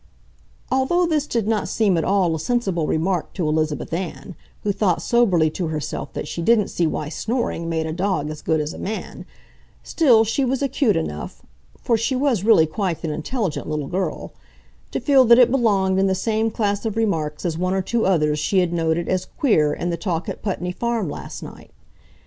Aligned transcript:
Although 0.71 1.05
this 1.05 1.27
did 1.27 1.47
not 1.47 1.67
seem 1.67 1.95
at 1.95 2.03
all 2.03 2.33
a 2.33 2.39
sensible 2.39 2.87
remark 2.87 3.33
to 3.35 3.47
Elizabeth 3.47 3.93
Ann, 3.93 4.33
who 4.63 4.71
thought 4.71 4.99
soberly 5.03 5.51
to 5.51 5.67
herself 5.67 6.11
that 6.13 6.27
she 6.27 6.41
didn't 6.41 6.69
see 6.69 6.87
why 6.87 7.07
snoring 7.07 7.69
made 7.69 7.85
a 7.85 7.93
dog 7.93 8.31
as 8.31 8.41
good 8.41 8.59
as 8.59 8.73
a 8.73 8.79
man, 8.79 9.27
still 9.83 10.23
she 10.23 10.43
was 10.43 10.63
acute 10.63 10.95
enough 10.95 11.43
(for 11.79 11.97
she 11.97 12.15
was 12.15 12.43
really 12.43 12.65
quite 12.65 13.03
an 13.03 13.11
intelligent 13.11 13.69
little 13.69 13.85
girl) 13.89 14.33
to 14.89 14.99
feel 14.99 15.23
that 15.25 15.37
it 15.37 15.51
belonged 15.51 15.99
in 15.99 16.07
the 16.07 16.15
same 16.15 16.49
class 16.49 16.83
of 16.83 16.97
remarks 16.97 17.45
as 17.45 17.55
one 17.59 17.75
or 17.75 17.83
two 17.83 18.03
others 18.03 18.39
she 18.39 18.57
had 18.57 18.73
noted 18.73 19.07
as 19.07 19.27
"queer" 19.37 19.71
in 19.71 19.91
the 19.91 19.97
talk 19.97 20.27
at 20.27 20.41
Putney 20.41 20.71
Farm 20.71 21.11
last 21.11 21.43
night. 21.43 21.69